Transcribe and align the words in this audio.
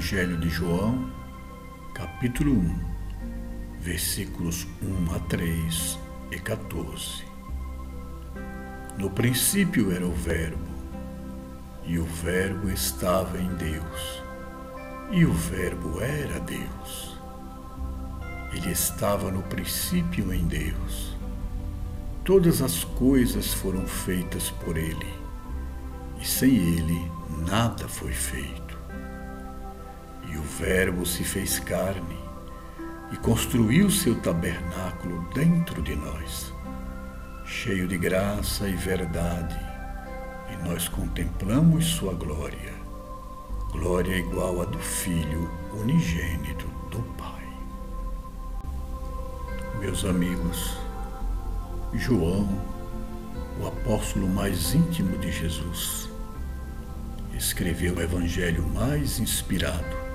Evangelho 0.00 0.38
de 0.38 0.48
João, 0.48 1.10
capítulo 1.94 2.52
1, 2.52 2.80
versículos 3.80 4.66
1 4.82 5.14
a 5.14 5.18
3 5.18 5.98
e 6.32 6.38
14. 6.38 7.22
No 8.96 9.10
princípio 9.10 9.92
era 9.92 10.06
o 10.06 10.14
Verbo, 10.14 10.64
e 11.84 11.98
o 11.98 12.06
Verbo 12.06 12.70
estava 12.70 13.38
em 13.38 13.54
Deus, 13.56 14.22
e 15.10 15.26
o 15.26 15.34
Verbo 15.34 16.00
era 16.00 16.40
Deus. 16.40 17.20
Ele 18.54 18.70
estava 18.70 19.30
no 19.30 19.42
princípio 19.42 20.32
em 20.32 20.46
Deus. 20.46 21.14
Todas 22.24 22.62
as 22.62 22.84
coisas 22.84 23.52
foram 23.52 23.86
feitas 23.86 24.48
por 24.48 24.78
Ele, 24.78 25.12
e 26.18 26.26
sem 26.26 26.56
Ele 26.56 27.12
nada 27.46 27.86
foi 27.86 28.12
feito. 28.12 28.69
Verbo 30.58 31.06
se 31.06 31.22
fez 31.22 31.58
carne 31.60 32.18
e 33.12 33.16
construiu 33.16 33.90
seu 33.90 34.14
tabernáculo 34.16 35.26
dentro 35.32 35.80
de 35.80 35.94
nós, 35.94 36.52
cheio 37.44 37.86
de 37.86 37.96
graça 37.96 38.68
e 38.68 38.74
verdade, 38.74 39.58
e 40.52 40.68
nós 40.68 40.88
contemplamos 40.88 41.86
sua 41.86 42.12
glória, 42.14 42.74
glória 43.70 44.16
igual 44.16 44.60
à 44.60 44.64
do 44.64 44.78
Filho 44.78 45.50
unigênito 45.72 46.66
do 46.90 47.00
Pai. 47.16 47.48
Meus 49.78 50.04
amigos, 50.04 50.76
João, 51.94 52.48
o 53.60 53.66
apóstolo 53.66 54.28
mais 54.28 54.74
íntimo 54.74 55.16
de 55.18 55.30
Jesus, 55.32 56.10
escreveu 57.34 57.94
o 57.94 58.02
evangelho 58.02 58.66
mais 58.68 59.18
inspirado 59.18 60.09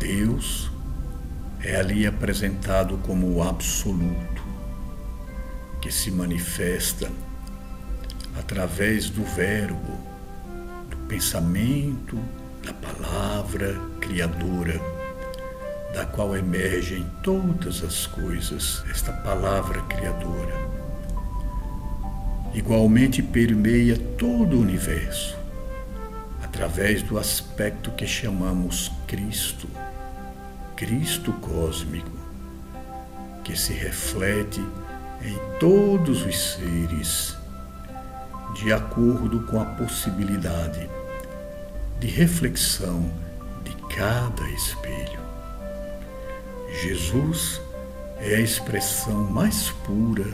Deus 0.00 0.70
é 1.62 1.76
ali 1.76 2.06
apresentado 2.06 2.96
como 3.02 3.36
o 3.36 3.42
absoluto, 3.42 4.42
que 5.82 5.92
se 5.92 6.10
manifesta 6.10 7.12
através 8.34 9.10
do 9.10 9.22
Verbo, 9.22 10.00
do 10.88 10.96
pensamento, 11.06 12.18
da 12.64 12.72
palavra 12.72 13.78
criadora, 14.00 14.80
da 15.92 16.06
qual 16.06 16.34
emergem 16.34 17.04
todas 17.22 17.84
as 17.84 18.06
coisas, 18.06 18.82
esta 18.90 19.12
palavra 19.12 19.82
criadora. 19.82 20.54
Igualmente 22.54 23.22
permeia 23.22 23.98
todo 24.16 24.56
o 24.56 24.62
universo, 24.62 25.36
através 26.42 27.02
do 27.02 27.18
aspecto 27.18 27.90
que 27.90 28.06
chamamos 28.06 28.90
Cristo 29.06 29.68
Cristo 30.80 31.30
cósmico, 31.42 32.16
que 33.44 33.54
se 33.54 33.74
reflete 33.74 34.64
em 35.20 35.58
todos 35.58 36.24
os 36.24 36.54
seres, 36.54 37.36
de 38.54 38.72
acordo 38.72 39.42
com 39.42 39.60
a 39.60 39.64
possibilidade 39.66 40.88
de 41.98 42.06
reflexão 42.06 43.12
de 43.62 43.76
cada 43.94 44.48
espelho. 44.48 45.20
Jesus 46.82 47.60
é 48.16 48.36
a 48.36 48.40
expressão 48.40 49.30
mais 49.30 49.68
pura 49.84 50.24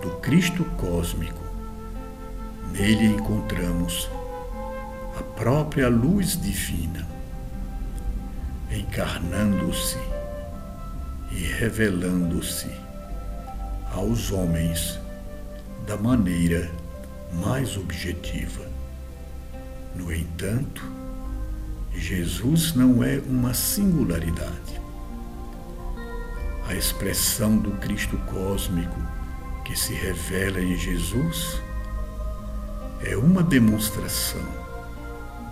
do 0.00 0.08
Cristo 0.22 0.64
cósmico. 0.78 1.44
Nele 2.72 3.08
encontramos 3.08 4.08
a 5.18 5.22
própria 5.22 5.90
luz 5.90 6.40
divina 6.40 7.13
encarnando-se 8.74 9.98
e 11.30 11.44
revelando-se 11.58 12.70
aos 13.92 14.30
homens 14.30 14.98
da 15.86 15.96
maneira 15.96 16.70
mais 17.32 17.76
objetiva. 17.76 18.64
No 19.94 20.12
entanto, 20.12 20.82
Jesus 21.94 22.74
não 22.74 23.02
é 23.02 23.20
uma 23.26 23.54
singularidade. 23.54 24.80
A 26.68 26.74
expressão 26.74 27.56
do 27.56 27.72
Cristo 27.72 28.16
cósmico 28.26 29.00
que 29.64 29.78
se 29.78 29.94
revela 29.94 30.60
em 30.60 30.76
Jesus 30.76 31.60
é 33.02 33.16
uma 33.16 33.42
demonstração 33.42 34.42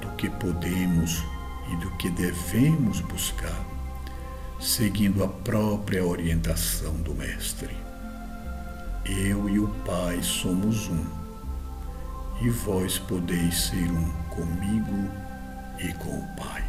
do 0.01 0.09
que 0.17 0.29
podemos 0.29 1.23
e 1.73 1.77
do 1.77 1.91
que 1.93 2.11
devemos 2.11 3.01
buscar, 3.01 3.65
seguindo 4.61 5.25
a 5.25 5.29
própria 5.29 6.05
orientação 6.05 6.95
do 6.97 7.15
Mestre. 7.15 7.75
Eu 9.05 9.49
e 9.49 9.59
o 9.59 9.69
Pai 9.85 10.23
somos 10.23 10.89
um, 10.89 11.05
e 12.41 12.51
vós 12.51 12.99
podeis 12.99 13.69
ser 13.69 13.91
um 13.91 14.11
comigo 14.29 15.11
e 15.81 15.93
com 15.95 16.19
o 16.19 16.37
Pai. 16.37 16.63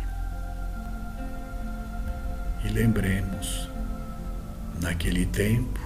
E 2.64 2.70
lembremos, 2.70 3.70
naquele 4.82 5.26
tempo, 5.26 5.80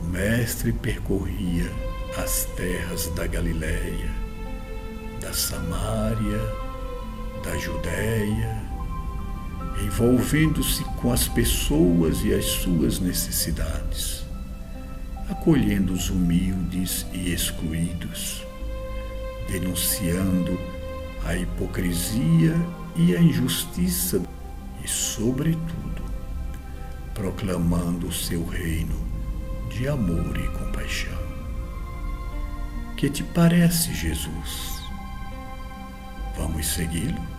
o 0.00 0.06
Mestre 0.06 0.72
percorria 0.72 1.70
as 2.18 2.44
terras 2.56 3.06
da 3.14 3.26
Galiléia, 3.26 4.10
da 5.20 5.32
Samária 5.32 6.61
da 7.42 7.56
Judéia, 7.58 8.62
envolvendo-se 9.84 10.84
com 11.00 11.12
as 11.12 11.26
pessoas 11.28 12.24
e 12.24 12.32
as 12.32 12.44
suas 12.44 13.00
necessidades, 13.00 14.24
acolhendo 15.28 15.92
os 15.92 16.10
humildes 16.10 17.06
e 17.12 17.32
excluídos, 17.32 18.44
denunciando 19.50 20.58
a 21.24 21.36
hipocrisia 21.36 22.54
e 22.96 23.16
a 23.16 23.20
injustiça 23.20 24.22
e, 24.84 24.88
sobretudo, 24.88 26.02
proclamando 27.14 28.08
o 28.08 28.12
seu 28.12 28.44
reino 28.46 28.96
de 29.70 29.88
amor 29.88 30.36
e 30.36 30.48
compaixão. 30.58 31.22
Que 32.96 33.08
te 33.10 33.22
parece, 33.22 33.92
Jesus? 33.94 34.82
Vamos 36.36 36.66
segui-lo? 36.66 37.31